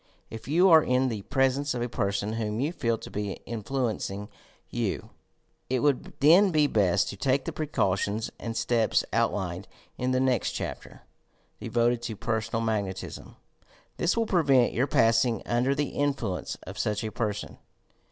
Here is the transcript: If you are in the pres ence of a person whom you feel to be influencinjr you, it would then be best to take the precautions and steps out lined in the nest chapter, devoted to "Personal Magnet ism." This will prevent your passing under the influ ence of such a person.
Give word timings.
If 0.31 0.47
you 0.47 0.67
are 0.71 0.81
in 0.81 1.09
the 1.09 1.21
pres 1.21 1.57
ence 1.59 1.75
of 1.75 1.83
a 1.83 1.87
person 1.87 2.33
whom 2.33 2.59
you 2.59 2.73
feel 2.73 2.97
to 2.97 3.11
be 3.11 3.37
influencinjr 3.45 4.29
you, 4.71 5.11
it 5.69 5.81
would 5.81 6.13
then 6.21 6.49
be 6.49 6.65
best 6.65 7.07
to 7.09 7.15
take 7.15 7.45
the 7.45 7.51
precautions 7.51 8.31
and 8.39 8.57
steps 8.57 9.05
out 9.13 9.31
lined 9.31 9.67
in 9.99 10.09
the 10.09 10.19
nest 10.19 10.55
chapter, 10.55 11.03
devoted 11.59 12.01
to 12.01 12.15
"Personal 12.15 12.61
Magnet 12.63 13.03
ism." 13.03 13.35
This 13.97 14.17
will 14.17 14.25
prevent 14.25 14.73
your 14.73 14.87
passing 14.87 15.43
under 15.45 15.75
the 15.75 15.93
influ 15.93 16.39
ence 16.39 16.55
of 16.65 16.79
such 16.79 17.03
a 17.03 17.11
person. 17.11 17.59